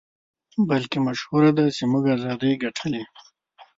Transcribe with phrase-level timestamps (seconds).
[0.69, 3.19] بلکې مشهوره ده چې موږ ازادۍ ګټلې دي.